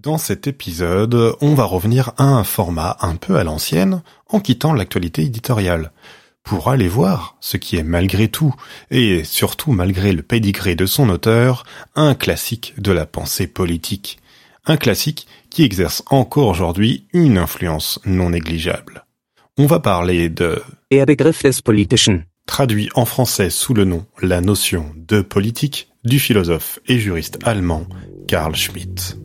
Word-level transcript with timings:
Dans 0.00 0.16
cet 0.16 0.46
épisode, 0.46 1.34
on 1.40 1.54
va 1.54 1.64
revenir 1.64 2.12
à 2.18 2.22
un 2.22 2.44
format 2.44 2.98
un 3.00 3.16
peu 3.16 3.34
à 3.34 3.42
l'ancienne 3.42 4.02
en 4.28 4.38
quittant 4.38 4.72
l'actualité 4.72 5.22
éditoriale 5.22 5.90
pour 6.44 6.68
aller 6.68 6.86
voir 6.86 7.36
ce 7.40 7.56
qui 7.56 7.76
est 7.76 7.82
malgré 7.82 8.28
tout, 8.28 8.54
et 8.92 9.24
surtout 9.24 9.72
malgré 9.72 10.12
le 10.12 10.22
pédigré 10.22 10.76
de 10.76 10.86
son 10.86 11.08
auteur, 11.08 11.64
un 11.96 12.14
classique 12.14 12.74
de 12.78 12.92
la 12.92 13.06
pensée 13.06 13.48
politique. 13.48 14.20
Un 14.66 14.76
classique 14.76 15.26
qui 15.50 15.64
exerce 15.64 16.04
encore 16.10 16.46
aujourd'hui 16.46 17.08
une 17.12 17.36
influence 17.36 17.98
non 18.06 18.30
négligeable. 18.30 19.04
On 19.56 19.66
va 19.66 19.80
parler 19.80 20.28
de 20.28 20.62
Der 20.92 21.06
Begriff 21.06 21.42
des 21.42 21.60
Politischen. 21.64 22.22
traduit 22.46 22.88
en 22.94 23.04
français 23.04 23.50
sous 23.50 23.74
le 23.74 23.84
nom 23.84 24.06
La 24.22 24.40
notion 24.40 24.92
de 24.94 25.22
politique 25.22 25.88
du 26.04 26.20
philosophe 26.20 26.78
et 26.86 27.00
juriste 27.00 27.40
allemand 27.42 27.84
Karl 28.28 28.54
Schmitt. 28.54 29.18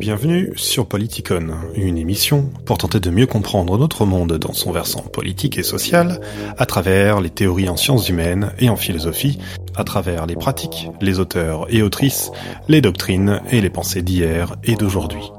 Bienvenue 0.00 0.54
sur 0.56 0.86
Politicon, 0.86 1.48
une 1.74 1.98
émission 1.98 2.48
pour 2.64 2.78
tenter 2.78 3.00
de 3.00 3.10
mieux 3.10 3.26
comprendre 3.26 3.76
notre 3.76 4.06
monde 4.06 4.32
dans 4.38 4.54
son 4.54 4.72
versant 4.72 5.02
politique 5.02 5.58
et 5.58 5.62
social, 5.62 6.22
à 6.56 6.64
travers 6.64 7.20
les 7.20 7.28
théories 7.28 7.68
en 7.68 7.76
sciences 7.76 8.08
humaines 8.08 8.50
et 8.58 8.70
en 8.70 8.76
philosophie, 8.76 9.38
à 9.76 9.84
travers 9.84 10.24
les 10.24 10.36
pratiques, 10.36 10.88
les 11.02 11.18
auteurs 11.18 11.66
et 11.68 11.82
autrices, 11.82 12.32
les 12.66 12.80
doctrines 12.80 13.42
et 13.50 13.60
les 13.60 13.68
pensées 13.68 14.00
d'hier 14.00 14.56
et 14.64 14.74
d'aujourd'hui. 14.74 15.30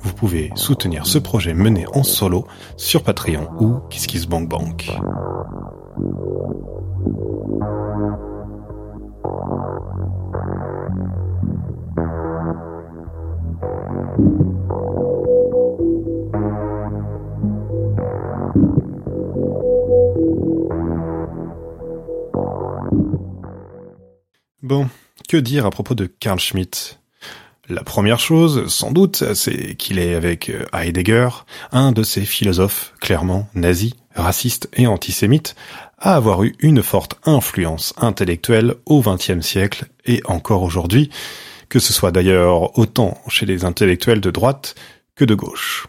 Vous 0.00 0.14
pouvez 0.14 0.50
soutenir 0.54 1.04
ce 1.04 1.18
projet 1.18 1.52
mené 1.52 1.84
en 1.92 2.02
solo 2.02 2.46
sur 2.78 3.02
Patreon 3.02 3.48
ou 3.60 3.80
KissKissBankBank. 3.90 4.92
Bon, 24.66 24.88
que 25.28 25.36
dire 25.36 25.64
à 25.64 25.70
propos 25.70 25.94
de 25.94 26.06
Karl 26.06 26.40
Schmitt? 26.40 26.98
La 27.68 27.84
première 27.84 28.18
chose, 28.18 28.66
sans 28.66 28.90
doute, 28.90 29.22
c'est 29.34 29.76
qu'il 29.76 30.00
est 30.00 30.16
avec 30.16 30.50
Heidegger, 30.72 31.28
un 31.70 31.92
de 31.92 32.02
ces 32.02 32.22
philosophes 32.22 32.92
clairement 33.00 33.48
nazis, 33.54 33.92
racistes 34.16 34.68
et 34.72 34.88
antisémites, 34.88 35.54
à 35.98 36.16
avoir 36.16 36.42
eu 36.42 36.56
une 36.58 36.82
forte 36.82 37.14
influence 37.26 37.94
intellectuelle 37.96 38.74
au 38.86 39.02
XXe 39.02 39.40
siècle 39.40 39.86
et 40.04 40.20
encore 40.24 40.64
aujourd'hui, 40.64 41.10
que 41.68 41.78
ce 41.78 41.92
soit 41.92 42.10
d'ailleurs 42.10 42.76
autant 42.76 43.20
chez 43.28 43.46
les 43.46 43.64
intellectuels 43.64 44.20
de 44.20 44.32
droite 44.32 44.74
que 45.14 45.24
de 45.24 45.36
gauche. 45.36 45.86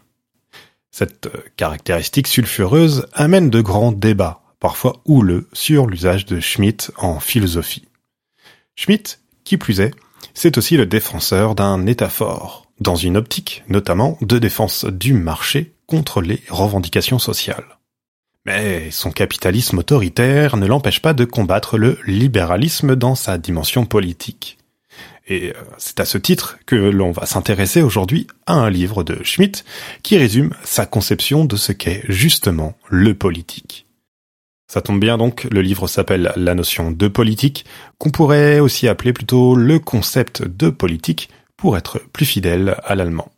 Cette 0.91 1.31
caractéristique 1.55 2.27
sulfureuse 2.27 3.07
amène 3.13 3.49
de 3.49 3.61
grands 3.61 3.91
débats, 3.91 4.43
parfois 4.59 5.01
houleux, 5.05 5.47
sur 5.51 5.87
l'usage 5.87 6.27
de 6.27 6.39
Schmitt 6.39 6.91
en 6.97 7.19
philosophie. 7.19 7.86
Schmitt, 8.77 9.19
qui 9.43 9.57
plus 9.57 9.81
est, 9.81 9.91
c'est 10.35 10.57
aussi 10.57 10.77
le 10.77 10.85
défenseur 10.85 11.55
d'un 11.55 11.87
État 11.87 12.09
fort, 12.09 12.67
dans 12.79 12.95
une 12.95 13.17
optique 13.17 13.63
notamment 13.69 14.19
de 14.21 14.37
défense 14.37 14.85
du 14.85 15.13
marché 15.13 15.73
contre 15.87 16.21
les 16.21 16.43
revendications 16.47 17.17
sociales. 17.17 17.79
Mais 18.45 18.91
son 18.91 19.11
capitalisme 19.11 19.79
autoritaire 19.79 20.57
ne 20.57 20.67
l'empêche 20.67 21.01
pas 21.01 21.13
de 21.13 21.25
combattre 21.25 21.79
le 21.79 21.97
libéralisme 22.05 22.95
dans 22.95 23.15
sa 23.15 23.39
dimension 23.39 23.85
politique. 23.85 24.59
Et 25.27 25.53
c'est 25.79 25.99
à 25.99 26.05
ce 26.05 26.19
titre 26.19 26.59
que 26.67 26.75
l'on 26.75 27.11
va 27.11 27.25
s'intéresser 27.25 27.81
aujourd'hui 27.81 28.27
à 28.45 28.53
un 28.53 28.69
livre 28.69 29.03
de 29.03 29.21
Schmitt 29.23 29.65
qui 30.03 30.17
résume 30.17 30.53
sa 30.63 30.85
conception 30.85 31.45
de 31.45 31.57
ce 31.57 31.71
qu'est 31.71 32.03
justement 32.07 32.77
le 32.89 33.15
politique. 33.15 33.86
Ça 34.67 34.81
tombe 34.81 34.99
bien 34.99 35.17
donc, 35.17 35.47
le 35.49 35.61
livre 35.61 35.87
s'appelle 35.87 36.33
La 36.35 36.53
notion 36.53 36.91
de 36.91 37.07
politique, 37.07 37.65
qu'on 37.97 38.09
pourrait 38.09 38.59
aussi 38.59 38.87
appeler 38.87 39.13
plutôt 39.13 39.55
le 39.55 39.79
concept 39.79 40.43
de 40.43 40.69
politique 40.69 41.29
pour 41.55 41.77
être 41.77 42.01
plus 42.11 42.25
fidèle 42.25 42.75
à 42.83 42.95
l'allemand. 42.95 43.31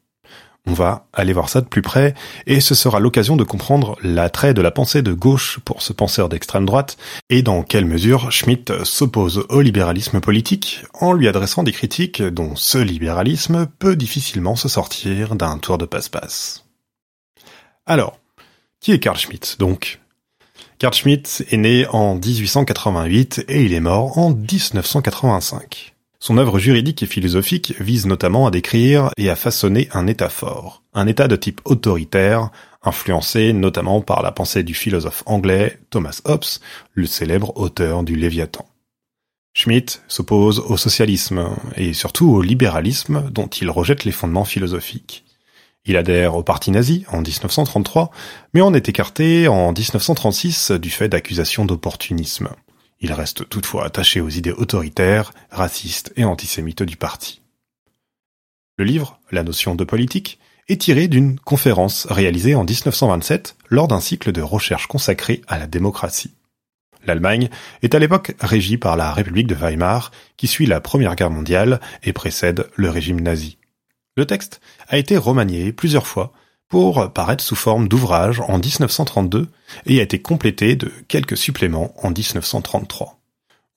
On 0.65 0.73
va 0.73 1.07
aller 1.13 1.31
voir 1.31 1.47
ça 1.47 1.61
de 1.61 1.67
plus 1.67 1.83
près, 1.83 2.15
et 2.45 2.59
ce 2.59 2.75
sera 2.75 2.99
l'occasion 2.99 3.35
de 3.35 3.43
comprendre 3.43 3.97
l'attrait 4.01 4.53
de 4.53 4.61
la 4.61 4.71
pensée 4.71 5.01
de 5.01 5.13
gauche 5.13 5.59
pour 5.63 5.81
ce 5.81 5.93
penseur 5.93 6.29
d'extrême 6.29 6.65
droite, 6.65 6.97
et 7.29 7.43
dans 7.43 7.63
quelle 7.63 7.85
mesure 7.85 8.31
Schmitt 8.31 8.83
s'oppose 8.83 9.45
au 9.49 9.61
libéralisme 9.61 10.19
politique 10.19 10.83
en 10.93 11.13
lui 11.13 11.27
adressant 11.27 11.63
des 11.63 11.71
critiques 11.71 12.21
dont 12.21 12.55
ce 12.55 12.79
libéralisme 12.79 13.67
peut 13.79 13.95
difficilement 13.95 14.55
se 14.55 14.67
sortir 14.67 15.35
d'un 15.35 15.59
tour 15.59 15.77
de 15.77 15.85
passe-passe. 15.85 16.65
Alors, 17.85 18.19
qui 18.79 18.91
est 18.91 18.99
Karl 18.99 19.17
Schmitt 19.17 19.57
donc? 19.59 19.99
Karl 20.79 20.93
Schmitt 20.93 21.43
est 21.51 21.57
né 21.57 21.85
en 21.87 22.15
1888 22.15 23.43
et 23.49 23.65
il 23.65 23.73
est 23.73 23.81
mort 23.81 24.17
en 24.17 24.29
1985. 24.33 25.93
Son 26.21 26.37
œuvre 26.37 26.57
juridique 26.57 27.03
et 27.03 27.05
philosophique 27.05 27.73
vise 27.81 28.05
notamment 28.05 28.47
à 28.47 28.51
décrire 28.51 29.09
et 29.17 29.29
à 29.29 29.35
façonner 29.35 29.89
un 29.91 30.07
État 30.07 30.29
fort, 30.29 30.83
un 30.93 31.05
État 31.05 31.27
de 31.27 31.35
type 31.35 31.59
autoritaire, 31.65 32.49
influencé 32.81 33.51
notamment 33.51 33.99
par 33.99 34.21
la 34.21 34.31
pensée 34.31 34.63
du 34.63 34.73
philosophe 34.73 35.23
anglais 35.25 35.77
Thomas 35.89 36.21
Hobbes, 36.23 36.45
le 36.93 37.05
célèbre 37.05 37.57
auteur 37.57 38.03
du 38.03 38.15
Léviathan. 38.15 38.65
Schmitt 39.53 40.01
s'oppose 40.07 40.59
au 40.59 40.77
socialisme 40.77 41.49
et 41.75 41.91
surtout 41.91 42.29
au 42.29 42.41
libéralisme 42.41 43.29
dont 43.31 43.47
il 43.47 43.69
rejette 43.69 44.05
les 44.05 44.13
fondements 44.13 44.45
philosophiques. 44.45 45.25
Il 45.89 45.97
adhère 45.97 46.35
au 46.35 46.43
parti 46.43 46.69
nazi 46.69 47.03
en 47.07 47.21
1933, 47.21 48.11
mais 48.53 48.61
en 48.61 48.75
est 48.75 48.87
écarté 48.89 49.47
en 49.47 49.71
1936 49.71 50.69
du 50.73 50.91
fait 50.91 51.09
d'accusations 51.09 51.65
d'opportunisme. 51.65 52.49
Il 52.99 53.11
reste 53.11 53.49
toutefois 53.49 53.85
attaché 53.85 54.21
aux 54.21 54.29
idées 54.29 54.51
autoritaires, 54.51 55.33
racistes 55.49 56.13
et 56.15 56.25
antisémites 56.25 56.83
du 56.83 56.95
parti. 56.95 57.41
Le 58.77 58.85
livre, 58.85 59.19
La 59.31 59.41
notion 59.41 59.73
de 59.73 59.83
politique, 59.83 60.37
est 60.67 60.79
tiré 60.79 61.07
d'une 61.07 61.39
conférence 61.39 62.05
réalisée 62.07 62.53
en 62.53 62.65
1927 62.65 63.55
lors 63.69 63.87
d'un 63.87 63.99
cycle 63.99 64.31
de 64.31 64.43
recherche 64.43 64.85
consacré 64.85 65.41
à 65.47 65.57
la 65.57 65.65
démocratie. 65.65 66.35
L'Allemagne 67.07 67.49
est 67.81 67.95
à 67.95 67.99
l'époque 67.99 68.35
régie 68.39 68.77
par 68.77 68.95
la 68.95 69.11
République 69.11 69.47
de 69.47 69.55
Weimar, 69.55 70.11
qui 70.37 70.45
suit 70.45 70.67
la 70.67 70.81
Première 70.81 71.15
Guerre 71.15 71.31
mondiale 71.31 71.81
et 72.03 72.13
précède 72.13 72.69
le 72.75 72.91
régime 72.91 73.21
nazi. 73.21 73.58
Le 74.15 74.25
texte 74.25 74.61
a 74.87 74.97
été 74.97 75.17
remanié 75.17 75.71
plusieurs 75.71 76.07
fois 76.07 76.33
pour 76.67 77.11
paraître 77.11 77.43
sous 77.43 77.55
forme 77.55 77.87
d'ouvrage 77.87 78.41
en 78.41 78.59
1932 78.59 79.47
et 79.87 79.99
a 79.99 80.03
été 80.03 80.21
complété 80.21 80.75
de 80.75 80.91
quelques 81.07 81.37
suppléments 81.37 81.93
en 82.05 82.11
1933. 82.11 83.19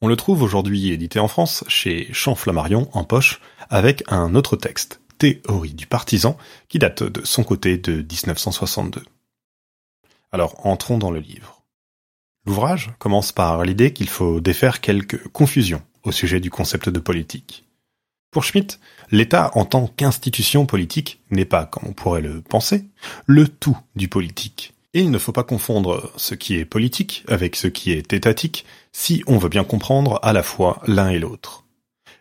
On 0.03 0.09
le 0.09 0.17
trouve 0.17 0.43
aujourd'hui 0.43 0.93
édité 0.93 1.19
en 1.19 1.29
France 1.29 1.65
chez 1.69 2.09
Champ 2.13 2.35
Flammarion 2.35 2.89
en 2.93 3.05
poche 3.05 3.41
avec 3.71 4.03
un 4.09 4.35
autre 4.35 4.57
texte, 4.57 5.01
Théorie 5.19 5.75
du 5.75 5.87
partisan, 5.87 6.37
qui 6.69 6.79
date 6.79 7.05
de 7.05 7.25
son 7.25 7.45
côté 7.45 7.79
de 7.79 8.03
1962. 8.03 9.03
Alors 10.33 10.67
entrons 10.67 10.99
dans 10.99 11.11
le 11.11 11.21
livre. 11.21 11.63
L'ouvrage 12.45 12.91
commence 12.99 13.31
par 13.31 13.63
l'idée 13.65 13.93
qu'il 13.93 14.09
faut 14.09 14.41
défaire 14.41 14.81
quelques 14.81 15.29
confusions 15.29 15.83
au 16.03 16.11
sujet 16.11 16.41
du 16.41 16.51
concept 16.51 16.89
de 16.89 16.99
politique. 16.99 17.65
Pour 18.33 18.45
Schmitt, 18.45 18.81
l'État 19.11 19.51
en 19.55 19.67
tant 19.67 19.87
qu'institution 19.87 20.65
politique 20.65 21.21
n'est 21.31 21.45
pas, 21.45 21.67
comme 21.67 21.87
on 21.87 21.93
pourrait 21.93 22.23
le 22.23 22.41
penser, 22.41 22.87
le 23.27 23.47
tout 23.47 23.77
du 23.95 24.09
politique. 24.09 24.73
Il 24.95 25.11
ne 25.11 25.19
faut 25.19 25.33
pas 25.33 25.45
confondre 25.45 26.11
ce 26.17 26.35
qui 26.35 26.55
est 26.55 26.65
politique 26.65 27.25
avec 27.29 27.57
ce 27.57 27.67
qui 27.67 27.93
est 27.93 28.15
étatique 28.15 28.65
si 28.91 29.23
on 29.27 29.37
veut 29.37 29.51
bien 29.51 29.65
comprendre 29.65 30.19
à 30.23 30.33
la 30.33 30.43
fois 30.43 30.81
l'un 30.87 31.11
et 31.11 31.19
l'autre. 31.19 31.65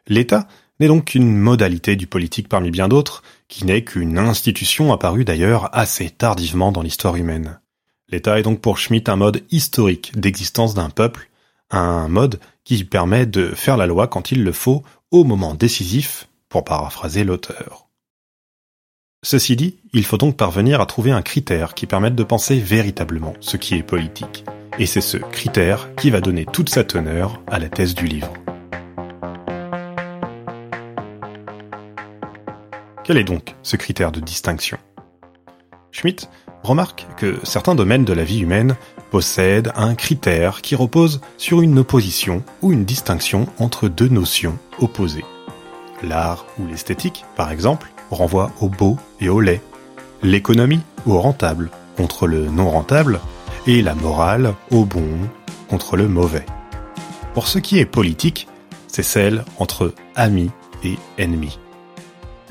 L'État 0.06 0.50
n'est 0.82 0.90
donc 0.90 1.06
qu'une 1.06 1.34
modalité 1.34 1.96
du 1.96 2.08
politique 2.08 2.50
parmi 2.50 2.72
bien 2.72 2.90
d'autres, 2.90 3.24
qui 3.47 3.66
n'est 3.66 3.85
qu'une 3.85 4.18
institution 4.18 4.91
apparue 4.91 5.24
d'ailleurs 5.24 5.70
assez 5.74 6.09
tardivement 6.09 6.74
dans 6.74 6.82
l'histoire 6.82 7.16
humaine. 7.16 7.62
L'État 8.09 8.38
est 8.38 8.44
donc 8.44 8.59
pour 8.59 8.80
Schmitt 8.80 9.08
un 9.08 9.16
mode 9.16 9.46
historique 9.50 10.12
d'existence 10.20 10.74
d'un 10.74 10.90
peuple, 10.90 11.30
un 11.70 12.09
mode 12.09 12.41
qui 12.63 12.84
permet 12.84 13.25
de 13.25 13.49
faire 13.49 13.78
la 13.78 13.87
loi 13.87 14.08
quand 14.08 14.31
il 14.31 14.43
le 14.43 14.52
faut 14.52 14.84
au 15.11 15.23
moment 15.23 15.55
décisif, 15.55 16.28
pour 16.49 16.66
paraphraser 16.66 17.23
l'auteur. 17.23 17.87
Ceci 19.23 19.55
dit, 19.55 19.78
il 19.93 20.03
faut 20.03 20.17
donc 20.17 20.35
parvenir 20.35 20.81
à 20.81 20.85
trouver 20.85 21.11
un 21.11 21.22
critère 21.22 21.75
qui 21.75 21.85
permette 21.85 22.16
de 22.16 22.23
penser 22.23 22.59
véritablement 22.59 23.34
ce 23.40 23.55
qui 23.55 23.75
est 23.75 23.84
politique. 23.84 24.43
Et 24.79 24.85
c'est 24.85 25.02
ce 25.02 25.17
critère 25.17 25.93
qui 25.96 26.09
va 26.09 26.22
donner 26.22 26.46
toute 26.46 26.69
sa 26.69 26.84
teneur 26.84 27.41
à 27.47 27.59
la 27.59 27.69
thèse 27.69 27.93
du 27.93 28.05
livre. 28.05 28.34
Quel 33.03 33.17
est 33.17 33.23
donc 33.23 33.55
ce 33.63 33.75
critère 33.75 34.11
de 34.11 34.19
distinction? 34.19 34.78
Schmitt 35.91 36.29
remarque 36.63 37.08
que 37.17 37.40
certains 37.43 37.75
domaines 37.75 38.05
de 38.05 38.13
la 38.13 38.23
vie 38.23 38.40
humaine 38.40 38.75
possèdent 39.09 39.72
un 39.75 39.96
critère 39.96 40.61
qui 40.61 40.75
repose 40.75 41.22
sur 41.37 41.61
une 41.61 41.79
opposition 41.79 42.43
ou 42.61 42.72
une 42.72 42.85
distinction 42.85 43.47
entre 43.59 43.87
deux 43.87 44.08
notions 44.08 44.58
opposées. 44.79 45.25
l'art 46.03 46.46
ou 46.58 46.66
l'esthétique, 46.66 47.25
par 47.35 47.52
exemple, 47.52 47.91
renvoie 48.09 48.52
au 48.59 48.69
beau 48.69 48.97
et 49.19 49.29
au 49.29 49.40
laid, 49.40 49.61
l'économie 50.23 50.81
au 51.05 51.19
rentable 51.19 51.69
contre 51.96 52.25
le 52.25 52.46
non 52.46 52.69
rentable, 52.69 53.19
et 53.67 53.81
la 53.81 53.93
morale 53.93 54.55
au 54.72 54.85
bon 54.85 55.08
contre 55.69 55.97
le 55.97 56.08
mauvais. 56.08 56.46
Pour 57.34 57.47
ce 57.47 57.59
qui 57.59 57.79
est 57.79 57.85
politique, 57.85 58.47
c'est 58.87 59.03
celle 59.03 59.46
entre 59.59 59.93
amis 60.16 60.49
et 60.84 60.97
ennemis. 61.17 61.59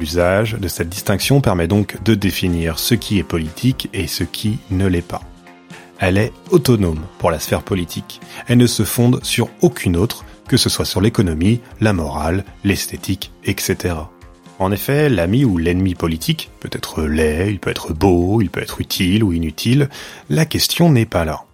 L'usage 0.00 0.54
de 0.54 0.66
cette 0.66 0.88
distinction 0.88 1.42
permet 1.42 1.68
donc 1.68 2.02
de 2.02 2.14
définir 2.14 2.78
ce 2.78 2.94
qui 2.94 3.18
est 3.18 3.22
politique 3.22 3.90
et 3.92 4.06
ce 4.06 4.24
qui 4.24 4.58
ne 4.70 4.86
l'est 4.86 5.06
pas. 5.06 5.20
Elle 5.98 6.16
est 6.16 6.32
autonome 6.50 7.04
pour 7.18 7.30
la 7.30 7.38
sphère 7.38 7.62
politique. 7.62 8.22
Elle 8.48 8.56
ne 8.56 8.66
se 8.66 8.84
fonde 8.84 9.22
sur 9.22 9.50
aucune 9.60 9.98
autre, 9.98 10.24
que 10.48 10.56
ce 10.56 10.70
soit 10.70 10.86
sur 10.86 11.02
l'économie, 11.02 11.60
la 11.82 11.92
morale, 11.92 12.46
l'esthétique, 12.64 13.30
etc. 13.44 13.94
En 14.58 14.72
effet, 14.72 15.10
l'ami 15.10 15.44
ou 15.44 15.58
l'ennemi 15.58 15.94
politique 15.94 16.50
peut 16.60 16.70
être 16.72 17.02
laid, 17.02 17.50
il 17.50 17.60
peut 17.60 17.70
être 17.70 17.92
beau, 17.92 18.40
il 18.40 18.48
peut 18.48 18.62
être 18.62 18.80
utile 18.80 19.22
ou 19.22 19.34
inutile. 19.34 19.90
La 20.30 20.46
question 20.46 20.90
n'est 20.90 21.04
pas 21.04 21.26
là. 21.26 21.44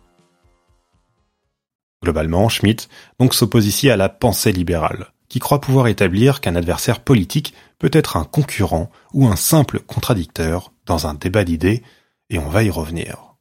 Globalement, 2.04 2.49
Schmitt 2.49 2.88
donc 3.19 3.34
s'oppose 3.34 3.66
ici 3.66 3.90
à 3.90 3.96
la 3.96 4.08
pensée 4.08 4.52
libérale, 4.52 5.08
qui 5.28 5.38
croit 5.38 5.61
pouvoir 5.61 5.88
établir 5.88 6.40
qu'un 6.40 6.56
adversaire 6.56 7.00
politique 7.00 7.55
peut 7.78 7.90
être 7.93 8.17
un 8.17 8.25
concurrent 8.25 8.90
ou 9.12 9.26
un 9.26 9.37
simple 9.37 9.81
contradicteur 9.81 10.73
dans 10.87 11.06
un 11.06 11.14
débat 11.14 11.44
d'idées, 11.44 11.82
et 12.31 12.38
on 12.38 12.49
va 12.49 12.62
y 12.62 12.70
revenir. 12.70 13.34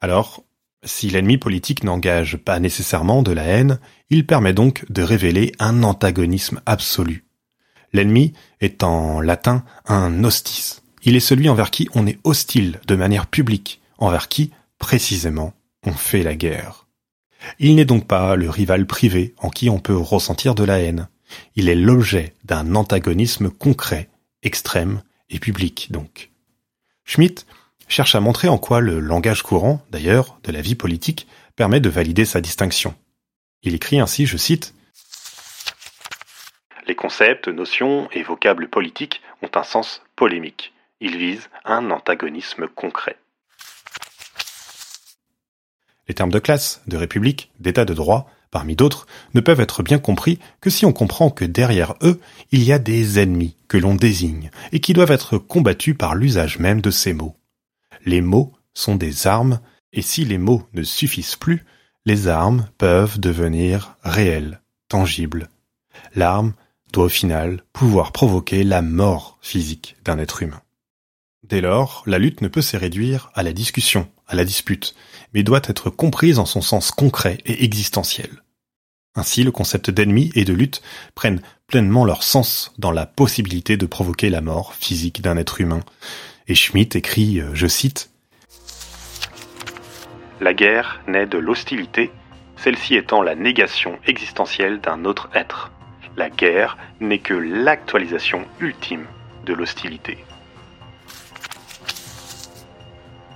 Alors, 0.00 0.44
si 0.84 1.08
l'ennemi 1.08 1.38
politique 1.38 1.84
n'engage 1.84 2.36
pas 2.36 2.58
nécessairement 2.58 3.22
de 3.22 3.32
la 3.32 3.44
haine, 3.44 3.78
il 4.10 4.26
permet 4.26 4.52
donc 4.52 4.84
de 4.90 5.02
révéler 5.02 5.52
un 5.58 5.82
antagonisme 5.82 6.60
absolu. 6.66 7.24
L'ennemi 7.92 8.32
est 8.60 8.82
en 8.82 9.20
latin 9.20 9.64
un 9.86 10.24
hostis. 10.24 10.82
Il 11.04 11.14
est 11.14 11.20
celui 11.20 11.48
envers 11.48 11.70
qui 11.70 11.88
on 11.94 12.06
est 12.06 12.18
hostile 12.24 12.80
de 12.86 12.96
manière 12.96 13.26
publique, 13.26 13.80
envers 13.98 14.28
qui, 14.28 14.50
précisément, 14.78 15.54
on 15.84 15.92
fait 15.92 16.22
la 16.22 16.34
guerre. 16.34 16.86
Il 17.58 17.74
n'est 17.74 17.84
donc 17.84 18.06
pas 18.06 18.36
le 18.36 18.48
rival 18.48 18.86
privé 18.86 19.34
en 19.38 19.50
qui 19.50 19.70
on 19.70 19.78
peut 19.78 19.96
ressentir 19.96 20.54
de 20.54 20.64
la 20.64 20.80
haine. 20.80 21.08
Il 21.56 21.68
est 21.68 21.74
l'objet 21.74 22.34
d'un 22.44 22.74
antagonisme 22.74 23.50
concret, 23.50 24.08
extrême 24.42 25.02
et 25.30 25.38
public 25.38 25.88
donc. 25.90 26.30
Schmitt 27.04 27.46
cherche 27.88 28.14
à 28.14 28.20
montrer 28.20 28.48
en 28.48 28.58
quoi 28.58 28.80
le 28.80 29.00
langage 29.00 29.42
courant, 29.42 29.84
d'ailleurs, 29.90 30.38
de 30.44 30.52
la 30.52 30.60
vie 30.60 30.74
politique, 30.74 31.26
permet 31.56 31.80
de 31.80 31.90
valider 31.90 32.24
sa 32.24 32.40
distinction. 32.40 32.94
Il 33.62 33.74
écrit 33.74 34.00
ainsi, 34.00 34.26
je 34.26 34.36
cite, 34.36 34.74
Les 36.86 36.94
concepts, 36.94 37.48
notions 37.48 38.08
et 38.12 38.22
vocables 38.22 38.68
politiques 38.68 39.20
ont 39.42 39.50
un 39.54 39.62
sens 39.62 40.02
polémique. 40.16 40.72
Ils 41.00 41.16
visent 41.16 41.50
un 41.64 41.90
antagonisme 41.90 42.66
concret. 42.68 43.16
Les 46.12 46.16
termes 46.16 46.30
de 46.30 46.40
classe, 46.40 46.82
de 46.88 46.98
république, 46.98 47.50
d'état 47.58 47.86
de 47.86 47.94
droit, 47.94 48.28
parmi 48.50 48.76
d'autres, 48.76 49.06
ne 49.32 49.40
peuvent 49.40 49.62
être 49.62 49.82
bien 49.82 49.98
compris 49.98 50.38
que 50.60 50.68
si 50.68 50.84
on 50.84 50.92
comprend 50.92 51.30
que 51.30 51.46
derrière 51.46 51.94
eux, 52.02 52.20
il 52.50 52.62
y 52.64 52.70
a 52.70 52.78
des 52.78 53.18
ennemis 53.18 53.56
que 53.66 53.78
l'on 53.78 53.94
désigne 53.94 54.50
et 54.72 54.80
qui 54.80 54.92
doivent 54.92 55.10
être 55.10 55.38
combattus 55.38 55.96
par 55.96 56.14
l'usage 56.14 56.58
même 56.58 56.82
de 56.82 56.90
ces 56.90 57.14
mots. 57.14 57.34
Les 58.04 58.20
mots 58.20 58.52
sont 58.74 58.94
des 58.94 59.26
armes 59.26 59.58
et 59.94 60.02
si 60.02 60.26
les 60.26 60.36
mots 60.36 60.68
ne 60.74 60.82
suffisent 60.82 61.36
plus, 61.36 61.64
les 62.04 62.28
armes 62.28 62.68
peuvent 62.76 63.18
devenir 63.18 63.96
réelles, 64.04 64.60
tangibles. 64.88 65.48
L'arme 66.14 66.52
doit 66.92 67.06
au 67.06 67.08
final 67.08 67.62
pouvoir 67.72 68.12
provoquer 68.12 68.64
la 68.64 68.82
mort 68.82 69.38
physique 69.40 69.96
d'un 70.04 70.18
être 70.18 70.42
humain. 70.42 70.60
Dès 71.42 71.62
lors, 71.62 72.02
la 72.04 72.18
lutte 72.18 72.42
ne 72.42 72.48
peut 72.48 72.60
se 72.60 72.76
réduire 72.76 73.30
à 73.32 73.42
la 73.42 73.54
discussion, 73.54 74.10
à 74.28 74.34
la 74.34 74.44
dispute, 74.44 74.94
mais 75.34 75.42
doit 75.42 75.62
être 75.64 75.90
comprise 75.90 76.38
en 76.38 76.46
son 76.46 76.60
sens 76.60 76.90
concret 76.90 77.38
et 77.46 77.64
existentiel. 77.64 78.30
Ainsi, 79.14 79.44
le 79.44 79.50
concept 79.50 79.90
d'ennemi 79.90 80.30
et 80.34 80.44
de 80.44 80.54
lutte 80.54 80.82
prennent 81.14 81.42
pleinement 81.66 82.04
leur 82.04 82.22
sens 82.22 82.72
dans 82.78 82.90
la 82.90 83.04
possibilité 83.04 83.76
de 83.76 83.86
provoquer 83.86 84.30
la 84.30 84.40
mort 84.40 84.74
physique 84.74 85.20
d'un 85.20 85.36
être 85.36 85.60
humain. 85.60 85.80
Et 86.48 86.54
Schmitt 86.54 86.96
écrit, 86.96 87.40
euh, 87.40 87.50
je 87.54 87.66
cite, 87.66 88.10
La 90.40 90.54
guerre 90.54 91.02
naît 91.06 91.26
de 91.26 91.38
l'hostilité, 91.38 92.10
celle-ci 92.56 92.94
étant 92.94 93.22
la 93.22 93.34
négation 93.34 93.98
existentielle 94.06 94.80
d'un 94.80 95.04
autre 95.04 95.28
être. 95.34 95.72
La 96.16 96.30
guerre 96.30 96.78
n'est 97.00 97.18
que 97.18 97.34
l'actualisation 97.34 98.46
ultime 98.60 99.06
de 99.44 99.52
l'hostilité. 99.52 100.18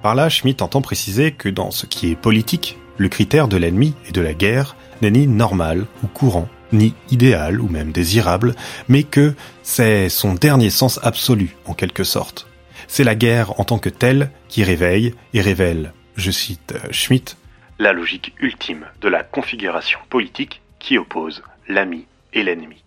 Par 0.07 0.15
là, 0.15 0.29
Schmitt 0.29 0.63
entend 0.63 0.83
préciser 0.83 1.33
que 1.33 1.49
dans 1.49 1.73
ce 1.73 1.85
qui 1.85 2.13
est 2.13 2.15
politique, 2.15 2.79
le 2.97 3.09
critère 3.09 3.49
de 3.49 3.57
l'ennemi 3.57 3.93
et 4.07 4.13
de 4.13 4.21
la 4.21 4.35
guerre 4.35 4.77
n'est 5.03 5.11
ni 5.11 5.27
normal 5.27 5.85
ou 6.05 6.07
courant, 6.07 6.49
ni 6.71 6.95
idéal 7.11 7.61
ou 7.61 7.69
même 7.69 7.91
désirable, 7.91 8.55
mais 8.87 9.03
que 9.03 9.35
c'est 9.65 10.09
son 10.09 10.35
dernier 10.35 10.71
sens 10.71 11.01
absolu, 11.03 11.57
en 11.65 11.75
quelque 11.75 12.05
sorte. 12.05 12.47
C'est 12.87 13.03
la 13.03 13.17
guerre 13.17 13.59
en 13.59 13.65
tant 13.65 13.81
que 13.81 13.89
telle 13.89 14.31
qui 14.49 14.63
réveille 14.63 15.13
et 15.35 15.41
révèle, 15.41 15.93
je 16.15 16.31
cite 16.31 16.75
euh, 16.77 16.93
Schmitt, 16.93 17.37
la 17.81 17.93
logique 17.93 18.33
ultime 18.39 18.87
de 19.01 19.09
la 19.09 19.25
configuration 19.25 19.99
politique 20.09 20.63
qui 20.79 20.99
oppose 20.99 21.43
l'ami 21.69 22.07
et 22.33 22.45
l'ennemi. 22.45 22.85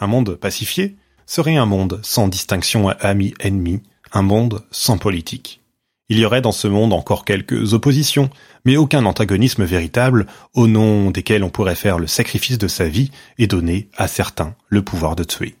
Un 0.00 0.08
monde 0.08 0.34
pacifié 0.34 0.96
serait 1.24 1.56
un 1.56 1.66
monde 1.66 2.00
sans 2.02 2.26
distinction 2.26 2.88
ami-ennemi, 2.88 3.80
un 4.10 4.22
monde 4.22 4.64
sans 4.72 4.98
politique. 4.98 5.60
Il 6.10 6.18
y 6.18 6.24
aurait 6.24 6.40
dans 6.40 6.52
ce 6.52 6.68
monde 6.68 6.94
encore 6.94 7.26
quelques 7.26 7.74
oppositions, 7.74 8.30
mais 8.64 8.78
aucun 8.78 9.04
antagonisme 9.04 9.64
véritable 9.64 10.26
au 10.54 10.66
nom 10.66 11.10
desquels 11.10 11.44
on 11.44 11.50
pourrait 11.50 11.74
faire 11.74 11.98
le 11.98 12.06
sacrifice 12.06 12.56
de 12.56 12.68
sa 12.68 12.88
vie 12.88 13.10
et 13.36 13.46
donner 13.46 13.88
à 13.96 14.08
certains 14.08 14.54
le 14.68 14.82
pouvoir 14.82 15.16
de 15.16 15.24
tuer. 15.24 15.56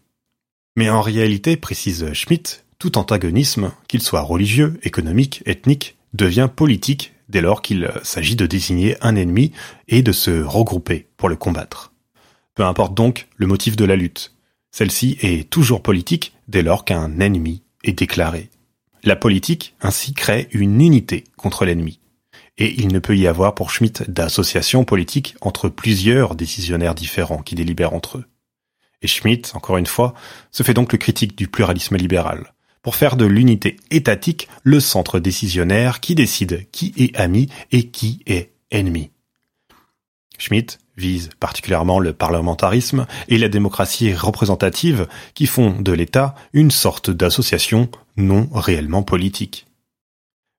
Mais 0.76 0.88
en 0.88 1.02
réalité, 1.02 1.56
précise 1.56 2.12
Schmitt, 2.14 2.64
tout 2.78 2.96
antagonisme, 2.96 3.72
qu'il 3.88 4.00
soit 4.00 4.22
religieux, 4.22 4.78
économique, 4.82 5.42
ethnique, 5.44 5.96
devient 6.14 6.48
politique 6.54 7.12
dès 7.28 7.42
lors 7.42 7.60
qu'il 7.60 7.90
s'agit 8.02 8.36
de 8.36 8.46
désigner 8.46 8.96
un 9.02 9.16
ennemi 9.16 9.52
et 9.88 10.02
de 10.02 10.12
se 10.12 10.42
regrouper 10.42 11.08
pour 11.18 11.28
le 11.28 11.36
combattre. 11.36 11.92
Peu 12.54 12.64
importe 12.64 12.94
donc 12.94 13.28
le 13.36 13.46
motif 13.46 13.76
de 13.76 13.84
la 13.84 13.96
lutte. 13.96 14.32
Celle-ci 14.70 15.18
est 15.20 15.50
toujours 15.50 15.82
politique 15.82 16.32
dès 16.48 16.62
lors 16.62 16.84
qu'un 16.84 17.20
ennemi 17.20 17.62
est 17.84 17.98
déclaré. 17.98 18.48
La 19.04 19.16
politique 19.16 19.74
ainsi 19.80 20.12
crée 20.12 20.48
une 20.52 20.80
unité 20.80 21.24
contre 21.36 21.64
l'ennemi. 21.64 22.00
Et 22.56 22.80
il 22.80 22.88
ne 22.88 22.98
peut 22.98 23.16
y 23.16 23.26
avoir 23.26 23.54
pour 23.54 23.70
Schmitt 23.70 24.10
d'association 24.10 24.84
politique 24.84 25.36
entre 25.40 25.68
plusieurs 25.68 26.34
décisionnaires 26.34 26.94
différents 26.94 27.42
qui 27.42 27.54
délibèrent 27.54 27.94
entre 27.94 28.18
eux. 28.18 28.24
Et 29.00 29.06
Schmitt, 29.06 29.52
encore 29.54 29.76
une 29.76 29.86
fois, 29.86 30.14
se 30.50 30.64
fait 30.64 30.74
donc 30.74 30.92
le 30.92 30.98
critique 30.98 31.36
du 31.36 31.46
pluralisme 31.46 31.96
libéral, 31.96 32.54
pour 32.82 32.96
faire 32.96 33.16
de 33.16 33.26
l'unité 33.26 33.76
étatique 33.90 34.48
le 34.64 34.80
centre 34.80 35.20
décisionnaire 35.20 36.00
qui 36.00 36.16
décide 36.16 36.68
qui 36.72 36.92
est 36.96 37.16
ami 37.16 37.48
et 37.70 37.90
qui 37.90 38.22
est 38.26 38.52
ennemi. 38.72 39.12
Schmitt 40.38 40.80
vise 40.98 41.30
particulièrement 41.40 42.00
le 42.00 42.12
parlementarisme 42.12 43.06
et 43.28 43.38
la 43.38 43.48
démocratie 43.48 44.12
représentative 44.12 45.06
qui 45.34 45.46
font 45.46 45.80
de 45.80 45.92
l'État 45.92 46.34
une 46.52 46.70
sorte 46.70 47.10
d'association 47.10 47.88
non 48.16 48.48
réellement 48.52 49.02
politique. 49.02 49.66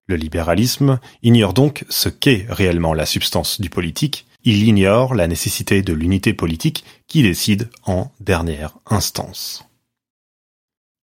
Le 0.07 0.15
libéralisme 0.15 0.99
ignore 1.21 1.53
donc 1.53 1.85
ce 1.89 2.09
qu'est 2.09 2.47
réellement 2.49 2.95
la 2.95 3.05
substance 3.05 3.61
du 3.61 3.69
politique, 3.69 4.25
il 4.43 4.63
ignore 4.63 5.13
la 5.13 5.27
nécessité 5.27 5.83
de 5.83 5.93
l'unité 5.93 6.33
politique 6.33 6.83
qui 7.07 7.21
décide 7.21 7.69
en 7.85 8.09
dernière 8.19 8.77
instance. 8.87 9.65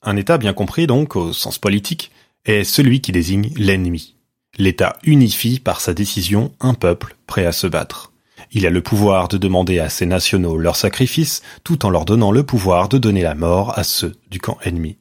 Un 0.02 0.16
État 0.16 0.38
bien 0.38 0.54
compris 0.54 0.86
donc 0.86 1.16
au 1.16 1.32
sens 1.32 1.58
politique 1.58 2.12
est 2.44 2.64
celui 2.64 3.00
qui 3.00 3.12
désigne 3.12 3.52
l'ennemi. 3.56 4.14
L'État 4.56 4.96
unifie 5.02 5.58
par 5.58 5.80
sa 5.80 5.94
décision 5.94 6.52
un 6.60 6.74
peuple 6.74 7.16
prêt 7.26 7.44
à 7.44 7.52
se 7.52 7.66
battre. 7.66 8.13
Il 8.52 8.66
a 8.66 8.70
le 8.70 8.82
pouvoir 8.82 9.28
de 9.28 9.38
demander 9.38 9.78
à 9.78 9.88
ses 9.88 10.06
nationaux 10.06 10.56
leur 10.56 10.76
sacrifice, 10.76 11.42
tout 11.64 11.84
en 11.84 11.90
leur 11.90 12.04
donnant 12.04 12.32
le 12.32 12.44
pouvoir 12.44 12.88
de 12.88 12.98
donner 12.98 13.22
la 13.22 13.34
mort 13.34 13.78
à 13.78 13.84
ceux 13.84 14.14
du 14.30 14.40
camp 14.40 14.58
ennemi. 14.62 14.98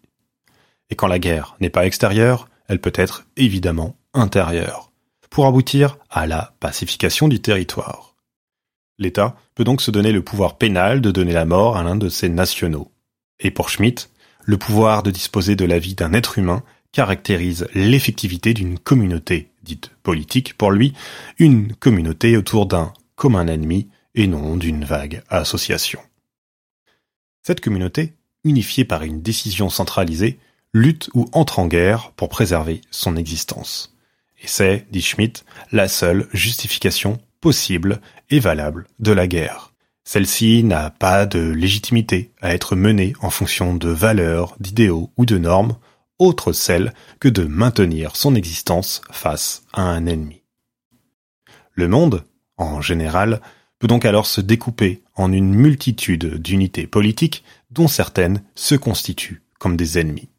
Et 0.90 0.96
quand 0.96 1.08
la 1.08 1.20
guerre 1.20 1.56
n'est 1.60 1.70
pas 1.70 1.86
extérieure, 1.86 2.48
elle 2.68 2.80
peut 2.80 2.94
être 2.96 3.26
évidemment 3.38 3.96
intérieure, 4.14 4.92
pour 5.30 5.48
aboutir 5.48 5.98
à 6.10 6.28
la 6.28 6.54
pacification 6.60 7.28
du 7.28 7.40
territoire. 7.40 8.16
L'État 9.00 9.36
peut 9.56 9.64
donc 9.64 9.82
se 9.82 9.92
donner 9.92 10.12
le 10.12 10.24
pouvoir 10.24 10.58
pénal 10.58 11.02
de 11.02 11.12
donner 11.12 11.34
la 11.34 11.46
mort 11.46 11.78
à 11.78 11.84
l'un 11.84 11.96
de 11.96 12.10
ses 12.10 12.30
nationaux. 12.30 12.92
Et 13.40 13.52
pour 13.52 13.70
Schmitt, 13.70 14.12
le 14.46 14.58
pouvoir 14.58 15.04
de 15.04 15.12
disposer 15.12 15.56
de 15.56 15.66
la 15.66 15.80
vie 15.80 15.96
d'un 15.96 16.14
être 16.14 16.38
humain 16.38 16.64
caractérise 16.92 17.68
l'effectivité 17.74 18.54
d'une 18.54 18.78
communauté 18.78 19.50
dite 19.64 19.92
politique 20.04 20.56
pour 20.58 20.72
lui, 20.72 20.94
une 21.40 21.74
communauté 21.74 22.38
autour 22.38 22.66
d'un 22.68 22.94
comme 23.16 23.36
un 23.36 23.48
ennemi 23.48 23.90
et 24.16 24.28
non 24.28 24.58
d'une 24.58 24.86
vague 24.86 25.24
association. 25.30 26.00
Cette 27.42 27.62
communauté, 27.62 28.14
unifiée 28.44 28.86
par 28.86 29.04
une 29.04 29.22
décision 29.22 29.70
centralisée, 29.70 30.40
lutte 30.74 31.10
ou 31.14 31.28
entre 31.34 31.60
en 31.60 31.68
guerre 31.68 32.12
pour 32.16 32.30
préserver 32.30 32.82
son 32.92 33.16
existence. 33.16 33.96
Et 34.42 34.48
c'est, 34.48 34.88
dit 34.92 35.02
Schmitt, 35.02 35.46
la 35.72 35.88
seule 35.88 36.28
justification 36.34 37.20
possible 37.42 38.02
et 38.30 38.40
valable 38.40 38.88
de 39.00 39.12
la 39.12 39.28
guerre. 39.28 39.74
Celle-ci 40.06 40.64
n'a 40.64 40.90
pas 40.90 41.26
de 41.26 41.40
légitimité 41.40 42.32
à 42.42 42.54
être 42.54 42.76
menée 42.76 43.14
en 43.22 43.30
fonction 43.30 43.76
de 43.76 43.90
valeurs, 43.90 44.56
d'idéaux 44.60 45.12
ou 45.18 45.26
de 45.26 45.38
normes, 45.38 45.78
autre 46.20 46.52
celle 46.52 46.94
que 47.20 47.30
de 47.30 47.44
maintenir 47.44 48.16
son 48.16 48.36
existence 48.36 49.02
face 49.12 49.64
à 49.72 49.84
un 49.84 50.06
ennemi. 50.06 50.42
Le 51.74 51.88
monde, 51.88 52.24
en 52.64 52.82
général, 52.82 53.42
peut 53.80 53.88
donc 53.88 54.06
alors 54.06 54.26
se 54.26 54.42
découper 54.42 55.04
en 55.16 55.32
une 55.32 55.54
multitude 55.54 56.38
d'unités 56.38 56.88
politiques 56.88 57.44
dont 57.72 57.88
certaines 57.88 58.42
se 58.56 58.76
constituent 58.76 59.42
comme 59.60 59.78
des 59.78 60.00
ennemis. 60.00 60.30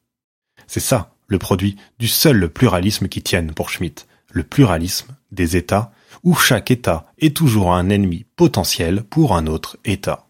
C'est 0.67 0.81
ça 0.81 1.15
le 1.27 1.39
produit 1.39 1.77
du 1.99 2.09
seul 2.09 2.49
pluralisme 2.49 3.09
qui 3.09 3.23
tienne 3.23 3.53
pour 3.53 3.71
Schmitt, 3.71 4.07
le 4.31 4.43
pluralisme 4.43 5.17
des 5.33 5.57
États, 5.57 5.93
où 6.23 6.35
chaque 6.35 6.71
État 6.71 7.07
est 7.19 7.37
toujours 7.37 7.75
un 7.75 7.91
ennemi 7.91 8.25
potentiel 8.37 9.03
pour 9.03 9.37
un 9.37 9.47
autre 9.47 9.79
État. 9.85 10.27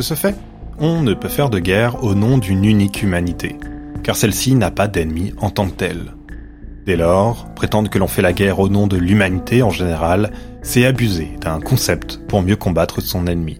Ce 0.00 0.14
fait, 0.14 0.36
on 0.78 1.02
ne 1.02 1.12
peut 1.12 1.28
faire 1.28 1.50
de 1.50 1.58
guerre 1.58 2.04
au 2.04 2.14
nom 2.14 2.38
d'une 2.38 2.64
unique 2.64 3.02
humanité, 3.02 3.56
car 4.04 4.14
celle-ci 4.14 4.54
n'a 4.54 4.70
pas 4.70 4.86
d'ennemi 4.86 5.32
en 5.38 5.50
tant 5.50 5.66
que 5.66 5.74
telle. 5.74 6.14
Dès 6.86 6.96
lors, 6.96 7.52
prétendre 7.54 7.90
que 7.90 7.98
l'on 7.98 8.06
fait 8.06 8.22
la 8.22 8.32
guerre 8.32 8.60
au 8.60 8.68
nom 8.68 8.86
de 8.86 8.96
l'humanité 8.96 9.62
en 9.62 9.70
général, 9.70 10.30
c'est 10.62 10.86
abuser 10.86 11.30
d'un 11.40 11.60
concept 11.60 12.20
pour 12.28 12.42
mieux 12.42 12.54
combattre 12.54 13.00
son 13.00 13.26
ennemi. 13.26 13.58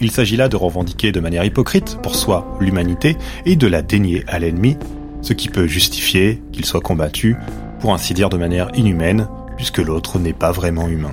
Il 0.00 0.10
s'agit 0.10 0.36
là 0.36 0.48
de 0.48 0.56
revendiquer 0.56 1.12
de 1.12 1.20
manière 1.20 1.44
hypocrite 1.44 1.98
pour 2.02 2.16
soi 2.16 2.56
l'humanité 2.60 3.16
et 3.44 3.54
de 3.54 3.66
la 3.66 3.82
dénier 3.82 4.24
à 4.26 4.38
l'ennemi, 4.38 4.78
ce 5.20 5.34
qui 5.34 5.48
peut 5.48 5.66
justifier 5.66 6.42
qu'il 6.50 6.64
soit 6.64 6.80
combattu, 6.80 7.36
pour 7.80 7.92
ainsi 7.92 8.14
dire 8.14 8.30
de 8.30 8.38
manière 8.38 8.70
inhumaine, 8.74 9.28
puisque 9.56 9.78
l'autre 9.78 10.18
n'est 10.18 10.32
pas 10.32 10.50
vraiment 10.50 10.88
humain. 10.88 11.12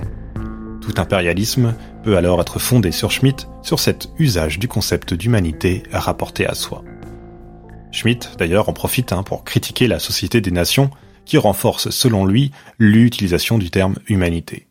Tout 0.80 0.94
impérialisme 0.96 1.74
peut 2.02 2.16
alors 2.16 2.40
être 2.40 2.58
fondé 2.58 2.92
sur 2.92 3.10
Schmitt 3.10 3.48
sur 3.62 3.78
cet 3.78 4.08
usage 4.18 4.58
du 4.58 4.68
concept 4.68 5.14
d'humanité 5.14 5.84
rapporté 5.92 6.46
à 6.46 6.54
soi. 6.54 6.82
Schmitt, 7.92 8.32
d'ailleurs, 8.38 8.68
en 8.68 8.72
profite 8.72 9.12
hein, 9.12 9.22
pour 9.22 9.44
critiquer 9.44 9.86
la 9.86 9.98
Société 9.98 10.40
des 10.40 10.50
Nations, 10.50 10.90
qui 11.24 11.38
renforce, 11.38 11.90
selon 11.90 12.24
lui, 12.24 12.50
l'utilisation 12.78 13.58
du 13.58 13.70
terme 13.70 13.96
humanité. 14.08 14.66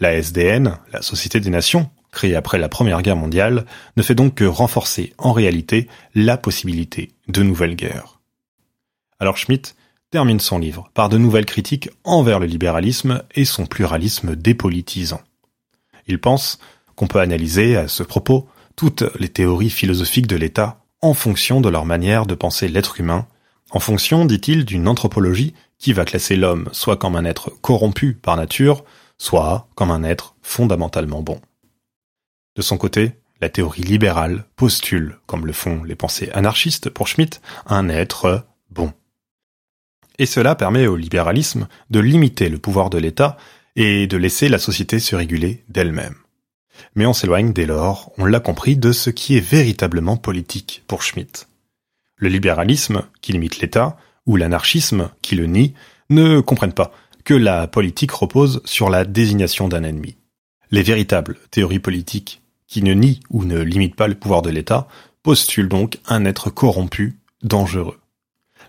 La 0.00 0.14
SDN, 0.14 0.78
la 0.92 1.02
Société 1.02 1.38
des 1.38 1.50
Nations, 1.50 1.90
créée 2.10 2.34
après 2.34 2.58
la 2.58 2.68
Première 2.68 3.02
Guerre 3.02 3.16
mondiale, 3.16 3.66
ne 3.96 4.02
fait 4.02 4.14
donc 4.14 4.34
que 4.34 4.44
renforcer 4.44 5.12
en 5.18 5.32
réalité 5.32 5.86
la 6.14 6.36
possibilité 6.36 7.12
de 7.28 7.42
nouvelles 7.42 7.76
guerres. 7.76 8.20
Alors 9.20 9.36
Schmitt 9.36 9.76
termine 10.10 10.40
son 10.40 10.58
livre 10.58 10.90
par 10.94 11.08
de 11.08 11.18
nouvelles 11.18 11.46
critiques 11.46 11.90
envers 12.04 12.40
le 12.40 12.46
libéralisme 12.46 13.22
et 13.34 13.44
son 13.44 13.66
pluralisme 13.66 14.34
dépolitisant. 14.34 15.20
Il 16.06 16.20
pense 16.20 16.58
qu'on 16.94 17.06
peut 17.06 17.20
analyser 17.20 17.76
à 17.76 17.88
ce 17.88 18.02
propos 18.02 18.48
toutes 18.74 19.04
les 19.18 19.28
théories 19.28 19.70
philosophiques 19.70 20.26
de 20.26 20.36
l'État 20.36 20.80
en 21.02 21.14
fonction 21.14 21.60
de 21.60 21.68
leur 21.68 21.84
manière 21.84 22.26
de 22.26 22.34
penser 22.34 22.68
l'être 22.68 23.00
humain, 23.00 23.26
en 23.70 23.80
fonction, 23.80 24.24
dit-il, 24.24 24.64
d'une 24.64 24.88
anthropologie 24.88 25.54
qui 25.78 25.92
va 25.92 26.04
classer 26.04 26.36
l'homme 26.36 26.68
soit 26.72 26.96
comme 26.96 27.16
un 27.16 27.24
être 27.24 27.50
corrompu 27.60 28.14
par 28.14 28.36
nature, 28.36 28.84
soit 29.18 29.68
comme 29.74 29.90
un 29.90 30.04
être 30.04 30.36
fondamentalement 30.42 31.22
bon. 31.22 31.40
De 32.54 32.62
son 32.62 32.78
côté, 32.78 33.12
la 33.40 33.48
théorie 33.48 33.82
libérale 33.82 34.44
postule, 34.56 35.18
comme 35.26 35.46
le 35.46 35.52
font 35.52 35.84
les 35.84 35.94
pensées 35.94 36.30
anarchistes 36.32 36.88
pour 36.88 37.08
Schmitt, 37.08 37.42
un 37.66 37.88
être 37.88 38.46
bon. 38.70 38.92
Et 40.18 40.26
cela 40.26 40.54
permet 40.54 40.86
au 40.86 40.96
libéralisme 40.96 41.68
de 41.90 42.00
limiter 42.00 42.48
le 42.48 42.58
pouvoir 42.58 42.88
de 42.88 42.98
l'État 42.98 43.36
et 43.76 44.06
de 44.06 44.16
laisser 44.16 44.48
la 44.48 44.58
société 44.58 44.98
se 44.98 45.14
réguler 45.14 45.62
d'elle-même. 45.68 46.16
Mais 46.94 47.06
on 47.06 47.12
s'éloigne 47.12 47.52
dès 47.52 47.66
lors, 47.66 48.12
on 48.18 48.24
l'a 48.24 48.40
compris, 48.40 48.76
de 48.76 48.92
ce 48.92 49.10
qui 49.10 49.36
est 49.36 49.40
véritablement 49.40 50.16
politique 50.16 50.82
pour 50.86 51.02
Schmitt. 51.02 51.48
Le 52.16 52.28
libéralisme, 52.28 53.04
qui 53.20 53.32
limite 53.32 53.60
l'État, 53.60 53.96
ou 54.24 54.36
l'anarchisme, 54.36 55.10
qui 55.22 55.36
le 55.36 55.46
nie, 55.46 55.74
ne 56.10 56.40
comprennent 56.40 56.72
pas 56.72 56.92
que 57.24 57.34
la 57.34 57.66
politique 57.66 58.12
repose 58.12 58.62
sur 58.64 58.88
la 58.88 59.04
désignation 59.04 59.68
d'un 59.68 59.84
ennemi. 59.84 60.16
Les 60.70 60.82
véritables 60.82 61.38
théories 61.50 61.80
politiques, 61.80 62.40
qui 62.66 62.82
ne 62.82 62.94
nient 62.94 63.20
ou 63.30 63.44
ne 63.44 63.60
limitent 63.60 63.96
pas 63.96 64.08
le 64.08 64.14
pouvoir 64.14 64.42
de 64.42 64.50
l'État, 64.50 64.88
postulent 65.22 65.68
donc 65.68 65.98
un 66.06 66.24
être 66.24 66.50
corrompu, 66.50 67.18
dangereux. 67.42 67.98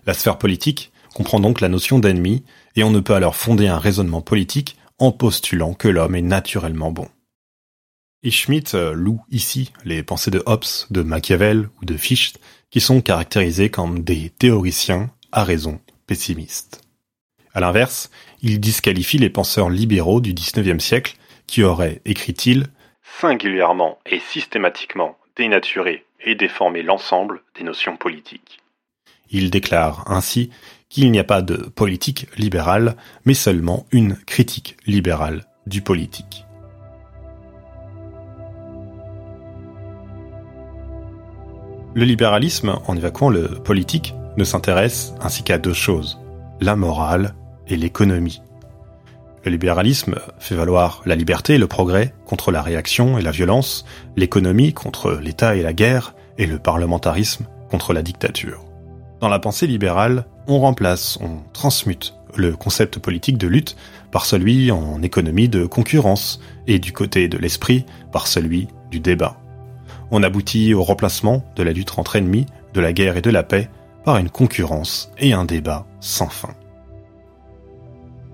La 0.06 0.14
sphère 0.14 0.38
politique 0.38 0.92
comprend 1.14 1.40
donc 1.40 1.60
la 1.60 1.68
notion 1.68 1.98
d'ennemi, 1.98 2.44
et 2.76 2.84
on 2.84 2.90
ne 2.90 3.00
peut 3.00 3.14
alors 3.14 3.36
fonder 3.36 3.68
un 3.68 3.78
raisonnement 3.78 4.20
politique 4.20 4.77
en 4.98 5.12
postulant 5.12 5.74
que 5.74 5.88
l'homme 5.88 6.14
est 6.14 6.22
naturellement 6.22 6.90
bon. 6.90 7.08
Et 8.22 8.30
Schmitt 8.30 8.74
euh, 8.74 8.92
loue 8.92 9.20
ici 9.30 9.72
les 9.84 10.02
pensées 10.02 10.30
de 10.30 10.42
Hobbes, 10.46 10.64
de 10.90 11.02
Machiavel 11.02 11.68
ou 11.80 11.84
de 11.84 11.96
Fichte, 11.96 12.40
qui 12.70 12.80
sont 12.80 13.00
caractérisés 13.00 13.70
comme 13.70 14.02
des 14.02 14.30
théoriciens 14.30 15.10
à 15.30 15.44
raison 15.44 15.80
pessimistes. 16.06 16.82
À 17.54 17.60
l'inverse, 17.60 18.10
il 18.42 18.60
disqualifie 18.60 19.18
les 19.18 19.30
penseurs 19.30 19.70
libéraux 19.70 20.20
du 20.20 20.34
XIXe 20.34 20.82
siècle 20.82 21.16
qui 21.46 21.62
auraient, 21.62 22.00
écrit-il, 22.04 22.66
singulièrement 23.20 23.98
et 24.06 24.20
systématiquement 24.20 25.16
dénaturé 25.36 26.04
et 26.24 26.34
déformé 26.34 26.82
l'ensemble 26.82 27.42
des 27.56 27.64
notions 27.64 27.96
politiques. 27.96 28.60
Il 29.30 29.50
déclare 29.50 30.10
ainsi 30.10 30.50
qu'il 30.88 31.10
n'y 31.10 31.18
a 31.18 31.24
pas 31.24 31.42
de 31.42 31.56
politique 31.56 32.28
libérale, 32.38 32.96
mais 33.24 33.34
seulement 33.34 33.86
une 33.92 34.16
critique 34.16 34.76
libérale 34.86 35.44
du 35.66 35.82
politique. 35.82 36.46
Le 41.94 42.04
libéralisme, 42.04 42.78
en 42.86 42.96
évacuant 42.96 43.28
le 43.28 43.48
politique, 43.48 44.14
ne 44.36 44.44
s'intéresse 44.44 45.14
ainsi 45.20 45.42
qu'à 45.42 45.58
deux 45.58 45.72
choses, 45.72 46.18
la 46.60 46.76
morale 46.76 47.34
et 47.66 47.76
l'économie. 47.76 48.40
Le 49.44 49.50
libéralisme 49.50 50.16
fait 50.38 50.54
valoir 50.54 51.02
la 51.06 51.16
liberté 51.16 51.54
et 51.54 51.58
le 51.58 51.66
progrès 51.66 52.14
contre 52.26 52.50
la 52.50 52.62
réaction 52.62 53.18
et 53.18 53.22
la 53.22 53.30
violence, 53.30 53.84
l'économie 54.16 54.72
contre 54.72 55.12
l'État 55.12 55.56
et 55.56 55.62
la 55.62 55.72
guerre, 55.72 56.14
et 56.38 56.46
le 56.46 56.58
parlementarisme 56.58 57.46
contre 57.68 57.92
la 57.92 58.02
dictature. 58.02 58.67
Dans 59.20 59.28
la 59.28 59.38
pensée 59.38 59.66
libérale, 59.66 60.26
on 60.46 60.60
remplace, 60.60 61.18
on 61.20 61.42
transmute 61.52 62.14
le 62.36 62.56
concept 62.56 62.98
politique 62.98 63.38
de 63.38 63.48
lutte 63.48 63.76
par 64.10 64.24
celui 64.26 64.70
en 64.70 65.02
économie 65.02 65.48
de 65.48 65.66
concurrence 65.66 66.40
et 66.66 66.78
du 66.78 66.92
côté 66.92 67.28
de 67.28 67.38
l'esprit 67.38 67.84
par 68.12 68.26
celui 68.26 68.68
du 68.90 69.00
débat. 69.00 69.36
On 70.10 70.22
aboutit 70.22 70.72
au 70.74 70.82
remplacement 70.82 71.44
de 71.56 71.62
la 71.62 71.72
lutte 71.72 71.98
entre 71.98 72.16
ennemis, 72.16 72.46
de 72.74 72.80
la 72.80 72.92
guerre 72.92 73.16
et 73.16 73.22
de 73.22 73.30
la 73.30 73.42
paix 73.42 73.68
par 74.04 74.18
une 74.18 74.30
concurrence 74.30 75.10
et 75.18 75.32
un 75.32 75.44
débat 75.44 75.86
sans 76.00 76.28
fin. 76.28 76.54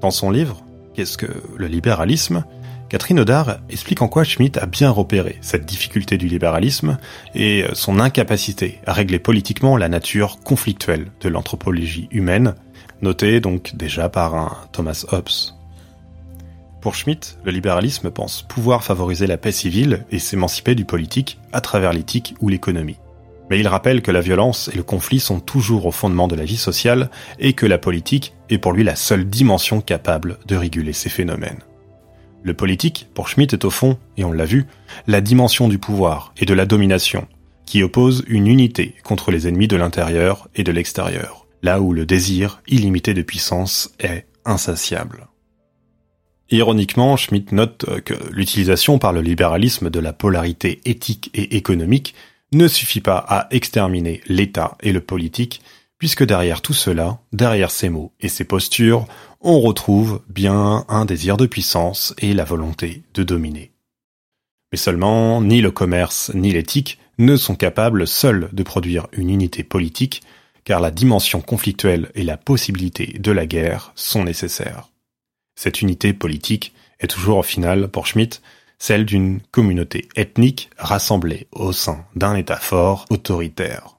Dans 0.00 0.10
son 0.10 0.30
livre, 0.30 0.64
Qu'est-ce 0.94 1.18
que 1.18 1.26
le 1.56 1.66
libéralisme? 1.66 2.44
Catherine 2.94 3.18
Audard 3.18 3.56
explique 3.70 4.02
en 4.02 4.06
quoi 4.06 4.22
Schmitt 4.22 4.56
a 4.56 4.66
bien 4.66 4.88
repéré 4.88 5.38
cette 5.40 5.66
difficulté 5.66 6.16
du 6.16 6.28
libéralisme 6.28 6.96
et 7.34 7.64
son 7.72 7.98
incapacité 7.98 8.78
à 8.86 8.92
régler 8.92 9.18
politiquement 9.18 9.76
la 9.76 9.88
nature 9.88 10.38
conflictuelle 10.44 11.10
de 11.20 11.28
l'anthropologie 11.28 12.06
humaine, 12.12 12.54
notée 13.02 13.40
donc 13.40 13.74
déjà 13.74 14.08
par 14.08 14.68
Thomas 14.70 15.06
Hobbes. 15.10 15.56
Pour 16.80 16.94
Schmitt, 16.94 17.36
le 17.42 17.50
libéralisme 17.50 18.12
pense 18.12 18.42
pouvoir 18.42 18.84
favoriser 18.84 19.26
la 19.26 19.38
paix 19.38 19.50
civile 19.50 20.06
et 20.12 20.20
s'émanciper 20.20 20.76
du 20.76 20.84
politique 20.84 21.40
à 21.52 21.60
travers 21.60 21.92
l'éthique 21.92 22.36
ou 22.40 22.48
l'économie. 22.48 23.00
Mais 23.50 23.58
il 23.58 23.66
rappelle 23.66 24.02
que 24.02 24.12
la 24.12 24.20
violence 24.20 24.70
et 24.72 24.76
le 24.76 24.84
conflit 24.84 25.18
sont 25.18 25.40
toujours 25.40 25.86
au 25.86 25.90
fondement 25.90 26.28
de 26.28 26.36
la 26.36 26.44
vie 26.44 26.56
sociale 26.56 27.10
et 27.40 27.54
que 27.54 27.66
la 27.66 27.78
politique 27.78 28.34
est 28.50 28.58
pour 28.58 28.72
lui 28.72 28.84
la 28.84 28.94
seule 28.94 29.24
dimension 29.28 29.80
capable 29.80 30.38
de 30.46 30.54
réguler 30.54 30.92
ces 30.92 31.10
phénomènes. 31.10 31.58
Le 32.44 32.52
politique, 32.52 33.08
pour 33.14 33.28
Schmitt, 33.28 33.54
est 33.54 33.64
au 33.64 33.70
fond, 33.70 33.98
et 34.18 34.24
on 34.24 34.30
l'a 34.30 34.44
vu, 34.44 34.66
la 35.06 35.22
dimension 35.22 35.66
du 35.66 35.78
pouvoir 35.78 36.34
et 36.36 36.44
de 36.44 36.52
la 36.52 36.66
domination, 36.66 37.26
qui 37.64 37.82
oppose 37.82 38.22
une 38.28 38.46
unité 38.46 38.94
contre 39.02 39.30
les 39.30 39.48
ennemis 39.48 39.66
de 39.66 39.76
l'intérieur 39.76 40.48
et 40.54 40.62
de 40.62 40.70
l'extérieur, 40.70 41.46
là 41.62 41.80
où 41.80 41.94
le 41.94 42.04
désir 42.04 42.60
illimité 42.68 43.14
de 43.14 43.22
puissance 43.22 43.94
est 43.98 44.26
insatiable. 44.44 45.28
Ironiquement, 46.50 47.16
Schmitt 47.16 47.50
note 47.52 48.02
que 48.02 48.14
l'utilisation 48.30 48.98
par 48.98 49.14
le 49.14 49.22
libéralisme 49.22 49.88
de 49.88 49.98
la 49.98 50.12
polarité 50.12 50.82
éthique 50.84 51.30
et 51.32 51.56
économique 51.56 52.14
ne 52.52 52.68
suffit 52.68 53.00
pas 53.00 53.24
à 53.26 53.48
exterminer 53.52 54.20
l'État 54.26 54.76
et 54.82 54.92
le 54.92 55.00
politique, 55.00 55.62
puisque 55.96 56.24
derrière 56.24 56.60
tout 56.60 56.74
cela, 56.74 57.20
derrière 57.32 57.70
ces 57.70 57.88
mots 57.88 58.12
et 58.20 58.28
ces 58.28 58.44
postures, 58.44 59.06
on 59.44 59.60
retrouve 59.60 60.22
bien 60.28 60.86
un 60.88 61.04
désir 61.04 61.36
de 61.36 61.46
puissance 61.46 62.14
et 62.18 62.32
la 62.32 62.44
volonté 62.44 63.02
de 63.12 63.22
dominer. 63.22 63.72
Mais 64.72 64.78
seulement, 64.78 65.42
ni 65.42 65.60
le 65.60 65.70
commerce 65.70 66.32
ni 66.34 66.50
l'éthique 66.52 66.98
ne 67.18 67.36
sont 67.36 67.54
capables 67.54 68.06
seuls 68.06 68.48
de 68.52 68.62
produire 68.62 69.06
une 69.12 69.30
unité 69.30 69.62
politique, 69.62 70.22
car 70.64 70.80
la 70.80 70.90
dimension 70.90 71.42
conflictuelle 71.42 72.10
et 72.14 72.24
la 72.24 72.38
possibilité 72.38 73.18
de 73.18 73.30
la 73.30 73.46
guerre 73.46 73.92
sont 73.94 74.24
nécessaires. 74.24 74.88
Cette 75.56 75.82
unité 75.82 76.14
politique 76.14 76.74
est 76.98 77.06
toujours 77.06 77.38
au 77.38 77.42
final, 77.42 77.88
pour 77.88 78.06
Schmitt, 78.06 78.40
celle 78.78 79.04
d'une 79.04 79.40
communauté 79.50 80.08
ethnique 80.16 80.70
rassemblée 80.78 81.46
au 81.52 81.72
sein 81.72 82.06
d'un 82.16 82.34
État 82.34 82.56
fort 82.56 83.04
autoritaire. 83.10 83.93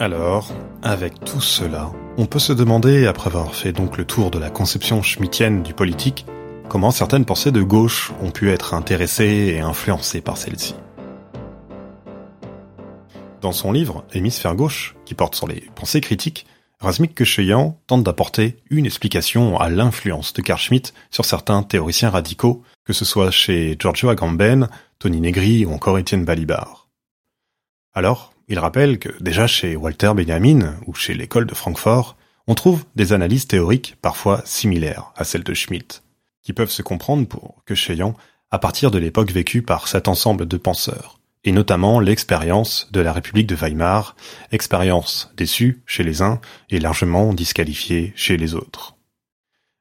Alors, 0.00 0.50
avec 0.82 1.22
tout 1.26 1.42
cela, 1.42 1.92
on 2.16 2.24
peut 2.24 2.38
se 2.38 2.54
demander, 2.54 3.06
après 3.06 3.28
avoir 3.28 3.54
fait 3.54 3.74
donc 3.74 3.98
le 3.98 4.06
tour 4.06 4.30
de 4.30 4.38
la 4.38 4.48
conception 4.48 5.02
schmittienne 5.02 5.62
du 5.62 5.74
politique, 5.74 6.24
comment 6.70 6.90
certaines 6.90 7.26
pensées 7.26 7.52
de 7.52 7.60
gauche 7.60 8.10
ont 8.22 8.30
pu 8.30 8.50
être 8.50 8.72
intéressées 8.72 9.52
et 9.54 9.60
influencées 9.60 10.22
par 10.22 10.38
celle-ci. 10.38 10.74
Dans 13.42 13.52
son 13.52 13.72
livre 13.72 14.06
Hémisphère 14.14 14.54
gauche, 14.54 14.96
qui 15.04 15.12
porte 15.12 15.34
sur 15.34 15.46
les 15.46 15.68
pensées 15.74 16.00
critiques, 16.00 16.46
Razmik 16.78 17.14
Kecheyan 17.14 17.78
tente 17.86 18.02
d'apporter 18.02 18.56
une 18.70 18.86
explication 18.86 19.60
à 19.60 19.68
l'influence 19.68 20.32
de 20.32 20.40
Carl 20.40 20.58
Schmitt 20.58 20.94
sur 21.10 21.26
certains 21.26 21.62
théoriciens 21.62 22.08
radicaux, 22.08 22.62
que 22.86 22.94
ce 22.94 23.04
soit 23.04 23.30
chez 23.30 23.76
Giorgio 23.78 24.08
Agamben, 24.08 24.70
Tony 24.98 25.20
Negri 25.20 25.66
ou 25.66 25.74
encore 25.74 25.98
Étienne 25.98 26.24
Balibar. 26.24 26.88
Alors, 27.92 28.32
il 28.50 28.58
rappelle 28.58 28.98
que 28.98 29.10
déjà 29.22 29.46
chez 29.46 29.76
Walter 29.76 30.12
Benjamin 30.14 30.74
ou 30.86 30.92
chez 30.92 31.14
l'école 31.14 31.46
de 31.46 31.54
Francfort, 31.54 32.16
on 32.48 32.56
trouve 32.56 32.84
des 32.96 33.12
analyses 33.12 33.46
théoriques 33.46 33.94
parfois 34.02 34.42
similaires 34.44 35.12
à 35.16 35.22
celles 35.22 35.44
de 35.44 35.54
Schmitt, 35.54 36.02
qui 36.42 36.52
peuvent 36.52 36.70
se 36.70 36.82
comprendre 36.82 37.28
pour 37.28 37.62
Köcheyan 37.64 38.16
à 38.50 38.58
partir 38.58 38.90
de 38.90 38.98
l'époque 38.98 39.30
vécue 39.30 39.62
par 39.62 39.86
cet 39.86 40.08
ensemble 40.08 40.46
de 40.46 40.56
penseurs, 40.56 41.20
et 41.44 41.52
notamment 41.52 42.00
l'expérience 42.00 42.88
de 42.90 43.00
la 43.00 43.12
République 43.12 43.46
de 43.46 43.54
Weimar, 43.54 44.16
expérience 44.50 45.32
déçue 45.36 45.84
chez 45.86 46.02
les 46.02 46.20
uns 46.20 46.40
et 46.70 46.80
largement 46.80 47.32
disqualifiée 47.32 48.12
chez 48.16 48.36
les 48.36 48.56
autres. 48.56 48.96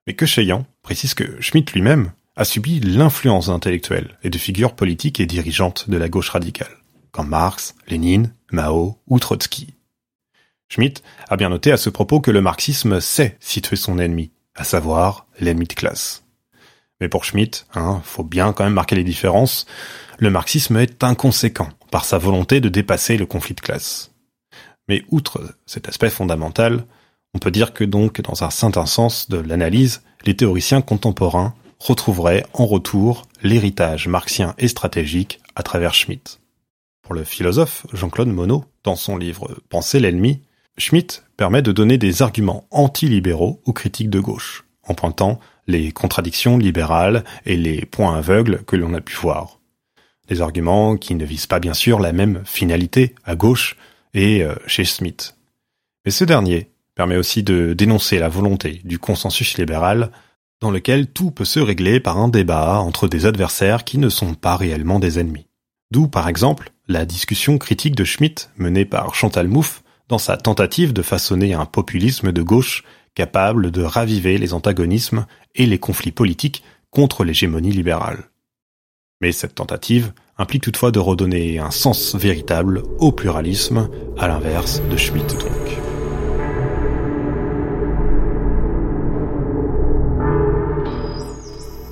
Mais 0.05 0.13
Köcheyan 0.13 0.67
précise 0.83 1.15
que 1.15 1.41
Schmitt 1.41 1.73
lui-même 1.73 2.11
a 2.35 2.45
subi 2.45 2.79
l'influence 2.79 3.47
d'intellectuels 3.47 4.19
et 4.21 4.29
de 4.29 4.37
figures 4.37 4.75
politiques 4.75 5.19
et 5.19 5.25
dirigeantes 5.25 5.89
de 5.89 5.97
la 5.97 6.07
gauche 6.07 6.29
radicale 6.29 6.79
comme 7.11 7.29
Marx, 7.29 7.75
Lénine, 7.87 8.33
Mao 8.51 8.97
ou 9.07 9.19
Trotsky. 9.19 9.73
Schmitt 10.69 11.03
a 11.27 11.35
bien 11.35 11.49
noté 11.49 11.71
à 11.71 11.77
ce 11.77 11.89
propos 11.89 12.21
que 12.21 12.31
le 12.31 12.41
marxisme 12.41 12.99
sait 12.99 13.37
situer 13.39 13.75
son 13.75 13.97
ennemi, 13.97 14.31
à 14.55 14.63
savoir 14.63 15.25
l'ennemi 15.39 15.65
de 15.65 15.73
classe. 15.73 16.23
Mais 17.01 17.09
pour 17.09 17.25
Schmitt, 17.25 17.65
hein, 17.73 18.01
faut 18.03 18.23
bien 18.23 18.53
quand 18.53 18.63
même 18.63 18.73
marquer 18.73 18.95
les 18.95 19.03
différences, 19.03 19.65
le 20.19 20.29
marxisme 20.29 20.77
est 20.77 21.03
inconséquent 21.03 21.69
par 21.91 22.05
sa 22.05 22.17
volonté 22.17 22.59
de 22.59 22.69
dépasser 22.69 23.17
le 23.17 23.25
conflit 23.25 23.55
de 23.55 23.61
classe. 23.61 24.11
Mais 24.87 25.03
outre 25.09 25.55
cet 25.65 25.87
aspect 25.87 26.09
fondamental, 26.09 26.85
on 27.33 27.39
peut 27.39 27.51
dire 27.51 27.73
que 27.73 27.83
donc, 27.83 28.21
dans 28.21 28.43
un 28.43 28.49
certain 28.49 28.85
sens 28.85 29.29
de 29.29 29.37
l'analyse, 29.37 30.01
les 30.25 30.35
théoriciens 30.35 30.81
contemporains 30.81 31.53
retrouveraient 31.79 32.45
en 32.53 32.65
retour 32.65 33.27
l'héritage 33.41 34.07
marxien 34.07 34.53
et 34.57 34.67
stratégique 34.67 35.39
à 35.55 35.63
travers 35.63 35.93
Schmitt. 35.93 36.41
Le 37.11 37.23
philosophe 37.23 37.87
Jean-Claude 37.91 38.29
Monod, 38.29 38.63
dans 38.83 38.95
son 38.95 39.17
livre 39.17 39.57
Penser 39.69 39.99
l'ennemi, 39.99 40.41
Schmitt 40.77 41.23
permet 41.37 41.63
de 41.63 41.71
donner 41.71 41.97
des 41.97 42.21
arguments 42.21 42.67
anti-libéraux 42.69 43.61
aux 43.65 43.73
critiques 43.73 44.11
de 44.11 44.19
gauche, 44.19 44.65
en 44.83 44.93
pointant 44.93 45.39
les 45.67 45.91
contradictions 45.91 46.57
libérales 46.57 47.23
et 47.45 47.57
les 47.57 47.85
points 47.85 48.15
aveugles 48.15 48.63
que 48.65 48.75
l'on 48.75 48.93
a 48.93 49.01
pu 49.01 49.15
voir. 49.15 49.59
Des 50.27 50.41
arguments 50.41 50.97
qui 50.97 51.15
ne 51.15 51.25
visent 51.25 51.47
pas 51.47 51.59
bien 51.59 51.73
sûr 51.73 51.99
la 51.99 52.13
même 52.13 52.43
finalité 52.45 53.15
à 53.23 53.35
gauche 53.35 53.75
et 54.13 54.43
euh, 54.43 54.53
chez 54.67 54.85
Smith. 54.85 55.35
Mais 56.05 56.11
ce 56.11 56.23
dernier 56.23 56.69
permet 56.93 57.17
aussi 57.17 57.41
de 57.41 57.73
dénoncer 57.73 58.19
la 58.19 58.29
volonté 58.29 58.81
du 58.83 58.99
consensus 58.99 59.57
libéral 59.57 60.11
dans 60.61 60.71
lequel 60.71 61.07
tout 61.07 61.31
peut 61.31 61.45
se 61.45 61.59
régler 61.59 61.99
par 61.99 62.17
un 62.17 62.27
débat 62.27 62.79
entre 62.79 63.07
des 63.07 63.25
adversaires 63.25 63.83
qui 63.83 63.97
ne 63.97 64.09
sont 64.09 64.35
pas 64.35 64.55
réellement 64.55 64.99
des 64.99 65.17
ennemis. 65.17 65.47
D'où, 65.91 66.07
par 66.07 66.27
exemple, 66.27 66.71
la 66.89 67.05
discussion 67.05 67.59
critique 67.59 67.95
de 67.95 68.03
Schmitt 68.03 68.49
menée 68.57 68.83
par 68.83 69.13
Chantal 69.13 69.47
Mouffe 69.47 69.83
dans 70.09 70.17
sa 70.17 70.37
tentative 70.37 70.91
de 70.91 71.03
façonner 71.03 71.53
un 71.53 71.65
populisme 71.65 72.31
de 72.31 72.41
gauche 72.41 72.83
capable 73.13 73.69
de 73.69 73.83
raviver 73.83 74.39
les 74.39 74.55
antagonismes 74.55 75.27
et 75.53 75.67
les 75.67 75.77
conflits 75.77 76.11
politiques 76.11 76.63
contre 76.89 77.23
l'hégémonie 77.23 77.71
libérale. 77.71 78.29
Mais 79.21 79.31
cette 79.31 79.55
tentative 79.55 80.13
implique 80.39 80.63
toutefois 80.63 80.91
de 80.91 80.99
redonner 80.99 81.59
un 81.59 81.71
sens 81.71 82.15
véritable 82.15 82.81
au 82.97 83.11
pluralisme, 83.11 83.87
à 84.17 84.27
l'inverse 84.27 84.81
de 84.89 84.97
Schmitt 84.97 85.27
donc. 85.37 85.88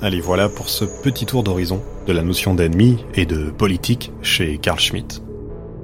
Allez, 0.00 0.20
voilà 0.20 0.48
pour 0.48 0.68
ce 0.68 0.84
petit 0.84 1.26
tour 1.26 1.42
d'horizon 1.42 1.82
de 2.06 2.12
la 2.12 2.22
notion 2.22 2.54
d'ennemi 2.54 2.98
et 3.14 3.26
de 3.26 3.50
politique 3.50 4.12
chez 4.22 4.58
Carl 4.58 4.78
Schmitt. 4.78 5.22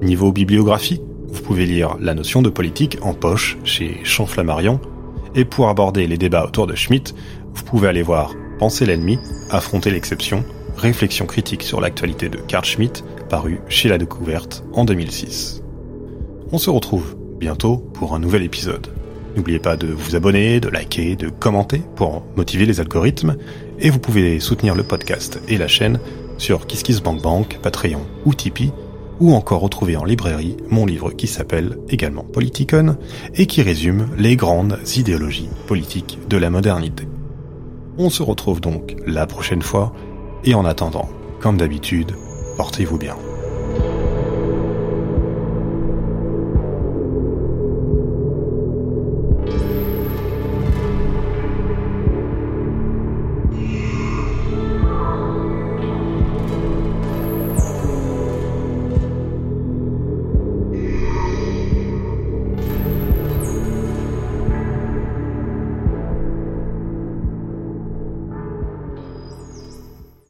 Niveau 0.03 0.31
bibliographie, 0.31 1.01
vous 1.27 1.43
pouvez 1.43 1.67
lire 1.67 1.97
La 1.99 2.15
notion 2.15 2.41
de 2.41 2.49
politique 2.49 2.99
en 3.03 3.13
poche 3.13 3.59
chez 3.65 3.99
Champflammarion, 4.05 4.81
et 5.35 5.45
pour 5.45 5.69
aborder 5.69 6.07
les 6.07 6.17
débats 6.17 6.45
autour 6.45 6.69
de 6.69 6.77
Schmitt, 6.77 7.13
vous 7.55 7.65
pouvez 7.65 7.89
aller 7.89 8.03
voir 8.03 8.35
Penser 8.61 8.87
l'ennemi, 8.87 9.19
affronter 9.51 9.91
l'exception, 9.91 10.45
réflexion 10.77 11.27
critique 11.27 11.65
sur 11.65 11.81
l'actualité 11.81 12.29
de 12.29 12.39
Carl 12.39 12.65
Schmitt, 12.65 13.05
paru 13.29 13.59
chez 13.69 13.89
La 13.89 13.99
Découverte 13.99 14.63
en 14.75 14.85
2006. 14.85 15.61
On 16.53 16.59
se 16.59 16.71
retrouve 16.71 17.17
bientôt 17.41 17.79
pour 17.95 18.15
un 18.15 18.21
nouvel 18.21 18.45
épisode. 18.45 18.87
N'oubliez 19.37 19.59
pas 19.59 19.77
de 19.77 19.89
vous 19.89 20.15
abonner, 20.15 20.61
de 20.61 20.69
liker, 20.69 21.17
de 21.17 21.29
commenter 21.29 21.83
pour 21.97 22.25
motiver 22.37 22.67
les 22.67 22.81
algorithmes. 22.81 23.37
Et 23.79 23.91
vous 23.91 23.99
pouvez 23.99 24.39
soutenir 24.41 24.75
le 24.75 24.85
podcast 24.85 25.41
et 25.49 25.59
la 25.59 25.69
chaîne 25.69 25.99
sur 26.39 26.67
KissKissBankBank, 26.67 27.59
Patreon 27.61 28.03
ou 28.25 28.35
Tipeee, 28.35 28.73
ou 29.21 29.33
encore 29.33 29.61
retrouver 29.61 29.97
en 29.97 30.05
librairie 30.05 30.57
mon 30.69 30.87
livre 30.87 31.13
qui 31.13 31.27
s'appelle 31.27 31.79
également 31.89 32.25
Politicon 32.25 32.97
et 33.35 33.47
qui 33.47 33.63
résume 33.63 34.09
les 34.17 34.37
grandes 34.37 34.79
idéologies 34.97 35.51
politiques 35.67 36.19
de 36.29 36.37
la 36.37 36.51
modernité. 36.51 37.07
On 37.99 38.11
se 38.11 38.23
retrouve 38.23 38.61
donc 38.61 38.97
la 39.07 39.27
prochaine 39.27 39.63
fois 39.63 39.95
et 40.45 40.55
en 40.55 40.65
attendant, 40.65 41.09
comme 41.41 41.57
d'habitude, 41.57 42.13
portez-vous 42.57 42.99
bien. 42.99 43.17